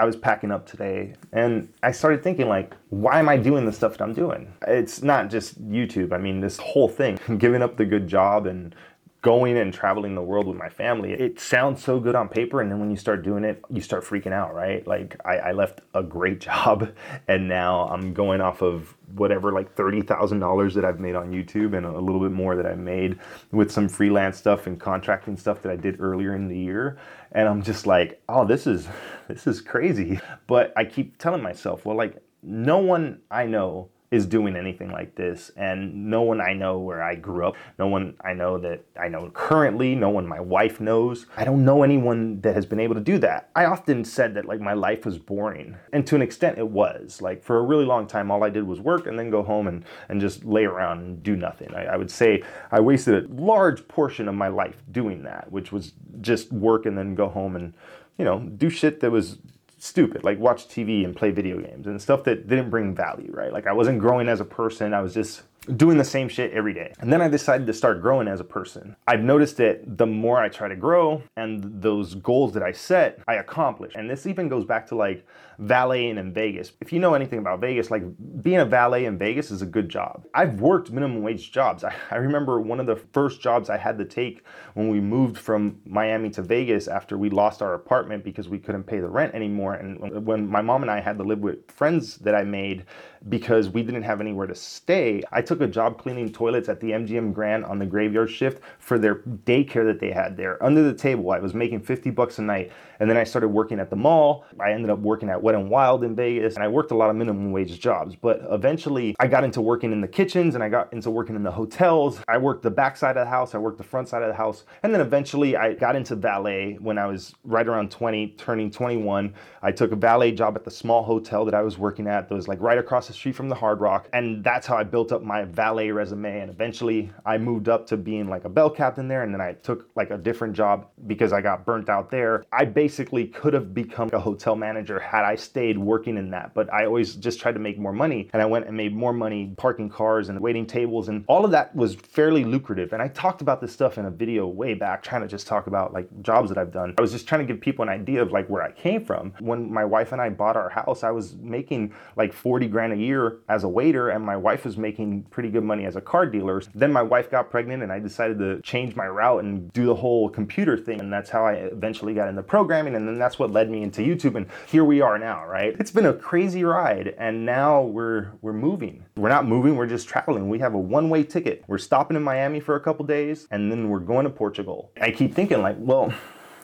[0.00, 3.72] I was packing up today and I started thinking like, why am I doing the
[3.72, 4.50] stuff that I'm doing?
[4.66, 6.14] It's not just YouTube.
[6.14, 8.74] I mean, this whole thing, giving up the good job and
[9.22, 11.12] going and traveling the world with my family.
[11.12, 14.04] It sounds so good on paper, and then when you start doing it, you start
[14.04, 14.86] freaking out, right?
[14.86, 16.92] Like I, I left a great job,
[17.28, 21.30] and now I'm going off of whatever like thirty thousand dollars that I've made on
[21.30, 23.18] YouTube, and a little bit more that I made
[23.52, 26.98] with some freelance stuff and contracting stuff that I did earlier in the year.
[27.32, 28.88] And I'm just like, oh, this is
[29.28, 30.18] this is crazy.
[30.46, 35.14] But I keep telling myself, well, like no one I know is doing anything like
[35.14, 38.84] this and no one I know where I grew up, no one I know that
[39.00, 41.26] I know currently, no one my wife knows.
[41.36, 43.50] I don't know anyone that has been able to do that.
[43.54, 47.22] I often said that like my life was boring and to an extent it was.
[47.22, 49.68] Like for a really long time all I did was work and then go home
[49.68, 51.72] and, and just lay around and do nothing.
[51.74, 55.70] I, I would say I wasted a large portion of my life doing that, which
[55.70, 57.74] was just work and then go home and
[58.20, 59.38] you know, do shit that was
[59.80, 63.52] stupid, like watch TV and play video games and stuff that didn't bring value, right?
[63.52, 64.92] Like I wasn't growing as a person.
[64.92, 65.42] I was just
[65.76, 66.92] doing the same shit every day.
[67.00, 68.96] And then I decided to start growing as a person.
[69.06, 73.20] I've noticed that the more I try to grow and those goals that I set,
[73.26, 73.92] I accomplish.
[73.94, 75.26] And this even goes back to like
[75.60, 76.72] valeting in Vegas.
[76.80, 78.02] If you know anything about Vegas, like
[78.42, 80.24] being a valet in Vegas is a good job.
[80.32, 81.84] I've worked minimum wage jobs.
[81.84, 85.36] I, I remember one of the first jobs I had to take when we moved
[85.36, 89.34] from Miami to Vegas after we lost our apartment because we couldn't pay the rent
[89.34, 89.74] anymore.
[89.74, 92.86] And when my mom and I had to live with friends that I made
[93.28, 96.92] because we didn't have anywhere to stay, I took a job cleaning toilets at the
[96.92, 100.62] MGM Grand on the graveyard shift for their daycare that they had there.
[100.64, 102.72] Under the table, I was making 50 bucks a night.
[102.98, 104.44] And then I started working at the mall.
[104.58, 107.10] I ended up working at Wet and Wild in Vegas, and I worked a lot
[107.10, 108.14] of minimum wage jobs.
[108.14, 111.42] But eventually, I got into working in the kitchens and I got into working in
[111.42, 112.20] the hotels.
[112.28, 114.34] I worked the back side of the house, I worked the front side of the
[114.34, 114.64] house.
[114.84, 119.34] And then eventually, I got into valet when I was right around 20, turning 21.
[119.62, 122.34] I took a valet job at the small hotel that I was working at that
[122.34, 124.08] was like right across the street from the Hard Rock.
[124.12, 126.40] And that's how I built up my valet resume.
[126.40, 129.24] And eventually, I moved up to being like a bell captain there.
[129.24, 132.44] And then I took like a different job because I got burnt out there.
[132.52, 136.54] I basically basically could have become a hotel manager had I stayed working in that.
[136.54, 138.28] But I always just tried to make more money.
[138.32, 141.08] And I went and made more money parking cars and waiting tables.
[141.08, 142.92] And all of that was fairly lucrative.
[142.92, 145.66] And I talked about this stuff in a video way back, trying to just talk
[145.66, 146.94] about like jobs that I've done.
[146.98, 149.32] I was just trying to give people an idea of like where I came from.
[149.40, 152.96] When my wife and I bought our house, I was making like 40 grand a
[152.96, 156.26] year as a waiter, and my wife was making pretty good money as a car
[156.26, 156.62] dealer.
[156.74, 159.94] Then my wife got pregnant, and I decided to change my route and do the
[159.94, 161.00] whole computer thing.
[161.00, 164.02] And that's how I eventually got into programming, and then that's what led me into
[164.02, 164.34] YouTube.
[164.34, 165.76] And here we are now, right?
[165.78, 169.04] It's been a crazy ride, and now we're we're moving.
[169.16, 170.48] We're not moving, we're just traveling.
[170.48, 171.64] We have a one-way ticket.
[171.66, 174.92] We're stopping in Miami for a couple days, and then we're going to Portugal.
[175.00, 176.12] I keep thinking, like, well,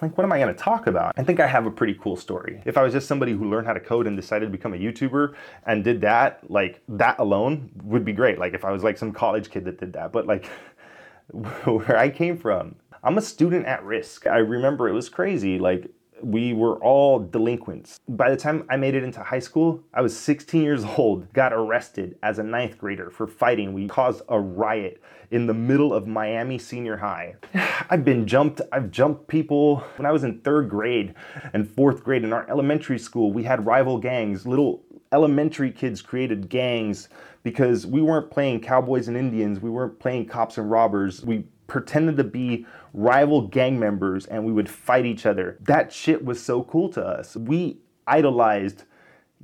[0.03, 1.15] like what am I going to talk about?
[1.16, 2.62] I think I have a pretty cool story.
[2.65, 4.78] If I was just somebody who learned how to code and decided to become a
[4.78, 5.34] YouTuber
[5.66, 8.38] and did that, like that alone would be great.
[8.38, 10.47] Like if I was like some college kid that did that, but like
[11.65, 14.26] where I came from, I'm a student at risk.
[14.26, 15.59] I remember it was crazy.
[15.59, 15.91] Like
[16.22, 18.00] we were all delinquents.
[18.09, 21.53] By the time I made it into high school, I was 16 years old, got
[21.53, 23.72] arrested as a ninth grader for fighting.
[23.72, 27.34] We caused a riot in the middle of Miami Senior High.
[27.91, 29.84] I've been jumped, I've jumped people.
[29.97, 31.15] When I was in third grade
[31.53, 34.47] and fourth grade in our elementary school, we had rival gangs.
[34.47, 34.82] Little
[35.12, 37.09] elementary kids created gangs
[37.43, 41.25] because we weren't playing cowboys and Indians, we weren't playing cops and robbers.
[41.25, 45.59] We pretended to be rival gang members and we would fight each other.
[45.60, 47.37] That shit was so cool to us.
[47.37, 48.84] We idolized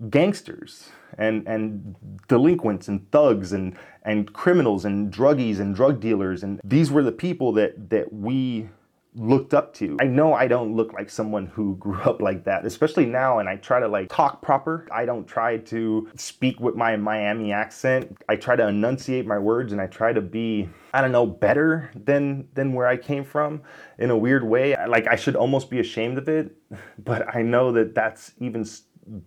[0.09, 1.95] gangsters and and
[2.29, 7.13] delinquents and thugs and and criminals and druggies and drug dealers and these were the
[7.13, 8.69] people that that we
[9.15, 9.97] looked up to.
[10.01, 13.49] I know I don't look like someone who grew up like that, especially now and
[13.49, 14.87] I try to like talk proper.
[14.93, 18.17] I don't try to speak with my Miami accent.
[18.29, 21.91] I try to enunciate my words and I try to be I don't know better
[21.95, 23.63] than than where I came from
[23.99, 24.77] in a weird way.
[24.87, 26.57] Like I should almost be ashamed of it,
[26.99, 28.67] but I know that that's even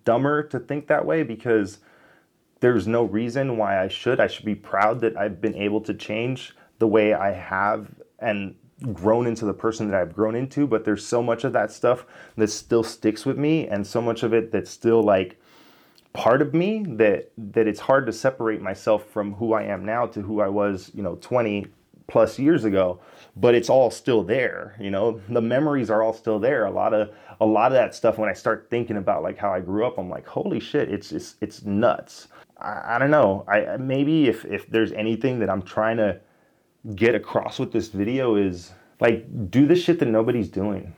[0.03, 1.79] dumber to think that way because
[2.61, 4.19] there's no reason why I should.
[4.19, 7.89] I should be proud that I've been able to change the way I have
[8.19, 8.55] and
[8.93, 12.05] grown into the person that I've grown into, but there's so much of that stuff
[12.35, 15.39] that still sticks with me and so much of it that's still like
[16.13, 20.05] part of me that that it's hard to separate myself from who I am now
[20.07, 21.67] to who I was, you know, 20
[22.07, 22.99] plus years ago,
[23.35, 25.19] but it's all still there, you know.
[25.29, 26.65] The memories are all still there.
[26.65, 27.11] A lot of
[27.41, 29.97] a lot of that stuff when I start thinking about like how I grew up,
[29.97, 32.27] I'm like, holy shit, it's it's it's nuts.
[32.57, 33.43] I, I don't know.
[33.47, 36.19] I maybe if if there's anything that I'm trying to
[36.93, 40.93] get across with this video is like do the shit that nobody's doing.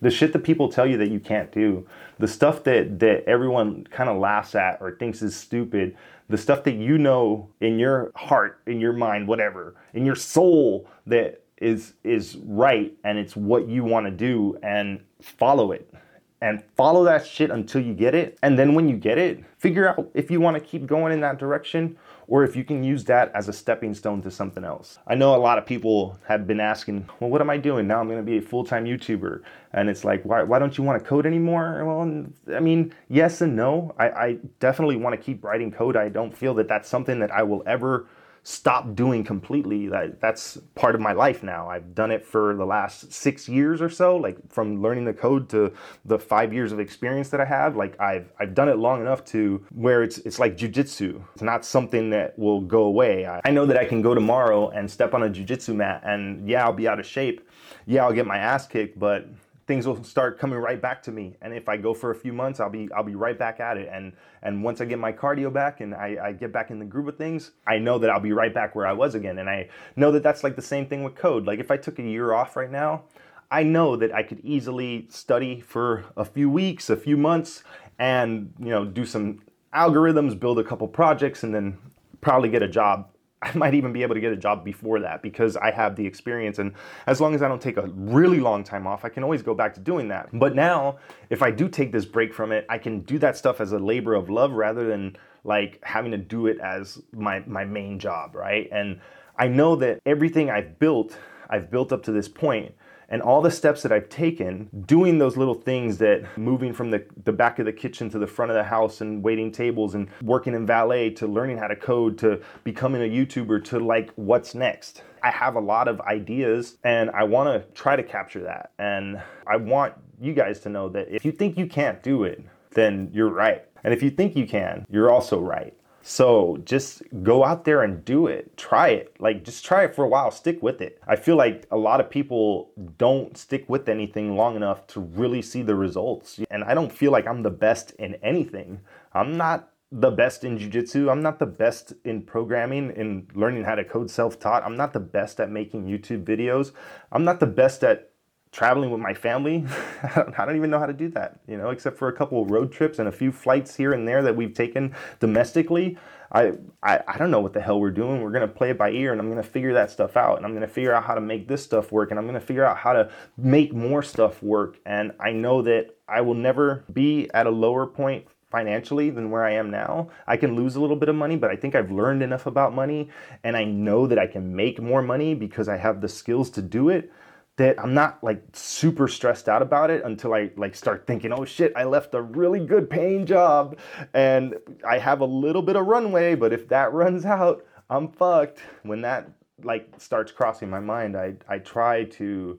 [0.00, 1.86] The shit that people tell you that you can't do,
[2.18, 5.96] the stuff that that everyone kind of laughs at or thinks is stupid,
[6.28, 10.88] the stuff that you know in your heart, in your mind, whatever, in your soul
[11.06, 15.92] that is is right and it's what you want to do and follow it
[16.40, 18.38] and follow that shit until you get it.
[18.42, 21.20] And then when you get it, figure out if you want to keep going in
[21.20, 21.96] that direction
[22.28, 24.98] or if you can use that as a stepping stone to something else.
[25.06, 27.88] I know a lot of people have been asking, well, what am I doing?
[27.88, 29.42] Now I'm going to be a full time YouTuber.
[29.72, 31.84] And it's like, why, why don't you want to code anymore?
[31.84, 33.94] Well, I mean, yes and no.
[33.98, 35.96] I, I definitely want to keep writing code.
[35.96, 38.06] I don't feel that that's something that I will ever
[38.48, 39.88] stop doing completely.
[39.88, 41.68] That that's part of my life now.
[41.68, 45.50] I've done it for the last six years or so, like from learning the code
[45.50, 45.70] to
[46.06, 47.76] the five years of experience that I have.
[47.76, 51.22] Like I've I've done it long enough to where it's it's like jujitsu.
[51.34, 53.26] It's not something that will go away.
[53.26, 56.48] I, I know that I can go tomorrow and step on a jujitsu mat, and
[56.48, 57.46] yeah, I'll be out of shape.
[57.84, 59.28] Yeah, I'll get my ass kicked, but
[59.68, 61.36] things will start coming right back to me.
[61.42, 63.76] And if I go for a few months, I'll be I'll be right back at
[63.76, 63.88] it.
[63.92, 66.86] And and once I get my cardio back and I, I get back in the
[66.86, 69.38] groove of things, I know that I'll be right back where I was again.
[69.38, 71.46] And I know that that's like the same thing with code.
[71.46, 73.04] Like if I took a year off right now,
[73.50, 77.62] I know that I could easily study for a few weeks, a few months,
[77.98, 79.42] and you know do some
[79.74, 81.76] algorithms, build a couple projects, and then
[82.22, 83.10] probably get a job
[83.42, 86.04] I might even be able to get a job before that because I have the
[86.06, 86.58] experience.
[86.58, 86.72] And
[87.06, 89.54] as long as I don't take a really long time off, I can always go
[89.54, 90.28] back to doing that.
[90.32, 90.98] But now,
[91.30, 93.78] if I do take this break from it, I can do that stuff as a
[93.78, 98.34] labor of love rather than like having to do it as my, my main job,
[98.34, 98.68] right?
[98.72, 99.00] And
[99.38, 101.16] I know that everything I've built,
[101.48, 102.74] I've built up to this point
[103.08, 107.04] and all the steps that I've taken, doing those little things that moving from the,
[107.24, 110.08] the back of the kitchen to the front of the house and waiting tables and
[110.22, 114.54] working in valet to learning how to code to becoming a YouTuber to like what's
[114.54, 115.02] next.
[115.22, 118.72] I have a lot of ideas and I want to try to capture that.
[118.78, 122.42] And I want you guys to know that if you think you can't do it,
[122.72, 123.64] then you're right.
[123.84, 125.74] And if you think you can, you're also right.
[126.02, 128.56] So just go out there and do it.
[128.56, 129.14] Try it.
[129.18, 130.30] Like just try it for a while.
[130.30, 131.00] Stick with it.
[131.06, 135.42] I feel like a lot of people don't stick with anything long enough to really
[135.42, 136.40] see the results.
[136.50, 138.80] And I don't feel like I'm the best in anything.
[139.12, 141.08] I'm not the best in jiu-jitsu.
[141.10, 144.62] I'm not the best in programming in learning how to code self-taught.
[144.62, 146.72] I'm not the best at making YouTube videos.
[147.10, 148.12] I'm not the best at
[148.52, 149.64] traveling with my family,
[150.02, 152.50] I don't even know how to do that, you know, except for a couple of
[152.50, 155.98] road trips and a few flights here and there that we've taken domestically.
[156.30, 156.52] I,
[156.82, 158.22] I, I don't know what the hell we're doing.
[158.22, 160.54] We're gonna play it by ear and I'm gonna figure that stuff out and I'm
[160.54, 162.92] gonna figure out how to make this stuff work and I'm gonna figure out how
[162.92, 164.78] to make more stuff work.
[164.84, 169.44] And I know that I will never be at a lower point financially than where
[169.44, 170.08] I am now.
[170.26, 172.74] I can lose a little bit of money, but I think I've learned enough about
[172.74, 173.10] money
[173.44, 176.62] and I know that I can make more money because I have the skills to
[176.62, 177.10] do it
[177.58, 181.44] that I'm not like super stressed out about it until I like start thinking, oh
[181.44, 183.76] shit, I left a really good paying job
[184.14, 184.54] and
[184.88, 188.60] I have a little bit of runway, but if that runs out, I'm fucked.
[188.84, 189.28] When that
[189.64, 192.58] like starts crossing my mind, I I try to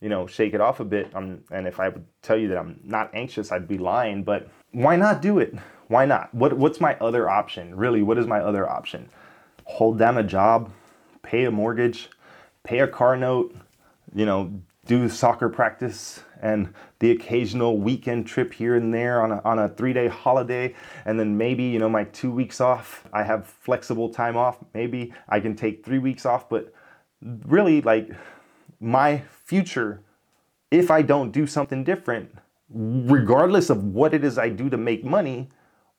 [0.00, 1.14] you know shake it off a bit.
[1.14, 4.24] Um, and if I would tell you that I'm not anxious, I'd be lying.
[4.24, 5.54] But why not do it?
[5.88, 6.34] Why not?
[6.34, 7.74] What what's my other option?
[7.74, 9.10] Really, what is my other option?
[9.64, 10.72] Hold down a job,
[11.22, 12.08] pay a mortgage,
[12.64, 13.54] pay a car note
[14.14, 19.40] you know, do soccer practice and the occasional weekend trip here and there on a,
[19.44, 20.74] on a three day holiday.
[21.04, 24.58] And then maybe, you know, my two weeks off, I have flexible time off.
[24.74, 26.48] Maybe I can take three weeks off.
[26.48, 26.72] But
[27.46, 28.10] really, like,
[28.80, 30.02] my future,
[30.70, 32.34] if I don't do something different,
[32.70, 35.50] regardless of what it is I do to make money,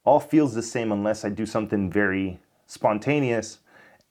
[0.04, 3.60] all feels the same unless I do something very spontaneous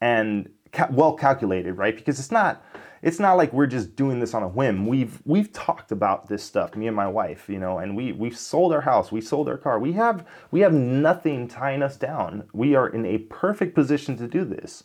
[0.00, 1.96] and ca- well calculated, right?
[1.96, 2.62] Because it's not
[3.02, 4.87] it's not like we're just doing this on a whim.
[4.87, 8.37] We've we've talked about this stuff, me and my wife, you know, and we we've
[8.37, 9.78] sold our house, we sold our car.
[9.78, 12.45] We have we have nothing tying us down.
[12.52, 14.85] We are in a perfect position to do this.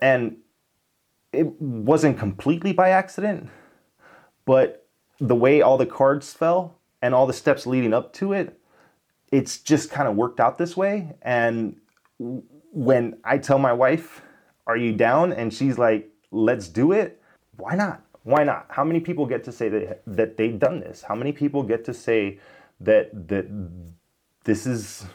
[0.00, 0.38] And
[1.32, 3.50] it wasn't completely by accident,
[4.46, 4.88] but
[5.20, 8.58] the way all the cards fell and all the steps leading up to it,
[9.30, 11.14] it's just kind of worked out this way.
[11.20, 11.76] And
[12.18, 14.22] when I tell my wife,
[14.66, 17.20] "Are you down?" and she's like, "Let's do it."
[17.56, 18.02] Why not?
[18.22, 18.66] Why not?
[18.68, 21.02] How many people get to say that that they've done this?
[21.02, 22.38] How many people get to say
[22.80, 23.46] that that
[24.44, 25.06] this is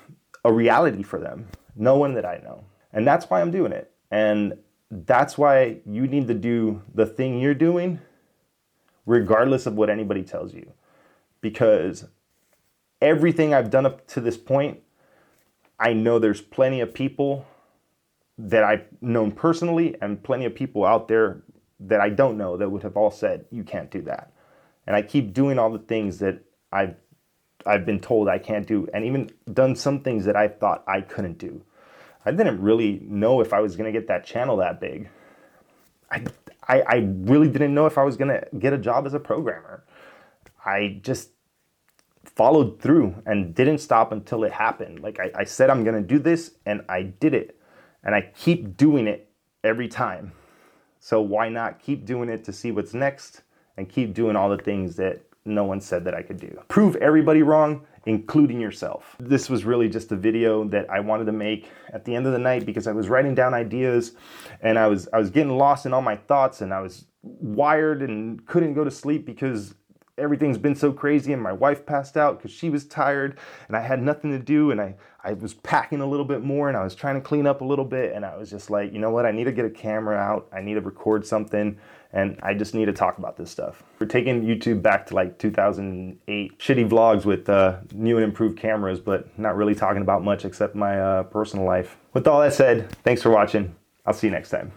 [0.46, 1.48] a reality for them?
[1.76, 2.64] No one that I know.
[2.94, 3.92] And that's why I'm doing it.
[4.12, 4.54] And
[4.90, 8.00] that's why you need to do the thing you're doing
[9.06, 10.72] regardless of what anybody tells you.
[11.40, 12.06] Because
[13.02, 14.80] everything I've done up to this point,
[15.80, 17.46] I know there's plenty of people
[18.38, 21.44] that I've known personally and plenty of people out there
[21.88, 24.32] that I don't know that would have all said, you can't do that.
[24.88, 26.96] and I keep doing all the things that I've
[27.66, 31.02] I've been told I can't do, and even done some things that I thought I
[31.02, 31.64] couldn't do.
[32.26, 35.10] I didn't really know if I was gonna get that channel that big.
[36.10, 36.24] I,
[36.68, 39.86] I, I really didn't know if I was gonna get a job as a programmer.
[40.66, 41.30] I just
[42.26, 45.02] followed through and didn't stop until it happened.
[45.02, 47.60] Like I, I said, I'm gonna do this, and I did it,
[48.04, 49.30] and I keep doing it
[49.64, 50.32] every time.
[51.04, 53.42] So why not keep doing it to see what's next
[53.76, 56.62] and keep doing all the things that no one said that I could do?
[56.68, 59.16] Prove everybody wrong, including yourself.
[59.20, 62.34] This was really just a video that I wanted to make at the end of
[62.34, 64.12] the night because I was writing down ideas
[64.62, 68.04] and I was I was getting lost in all my thoughts and I was wired
[68.04, 69.74] and couldn't go to sleep because
[70.22, 73.38] everything's been so crazy and my wife passed out because she was tired
[73.68, 76.70] and I had nothing to do and I, I was packing a little bit more
[76.70, 78.94] and I was trying to clean up a little bit and I was just like,
[78.94, 81.78] you know what, I need to get a camera out, I need to record something
[82.14, 83.84] and I just need to talk about this stuff.
[84.00, 89.00] We're taking YouTube back to like 2008, shitty vlogs with uh, new and improved cameras,
[89.00, 91.98] but not really talking about much except my uh, personal life.
[92.14, 93.76] With all that said, thanks for watching.
[94.06, 94.72] I'll see you next time.